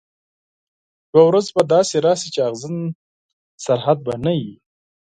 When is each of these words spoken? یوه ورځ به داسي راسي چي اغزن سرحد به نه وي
یوه 1.11 1.23
ورځ 1.27 1.47
به 1.55 1.61
داسي 1.71 1.97
راسي 2.05 2.29
چي 2.33 2.39
اغزن 2.49 2.75
سرحد 3.65 3.97
به 4.05 4.13
نه 4.25 4.31
وي 4.39 4.53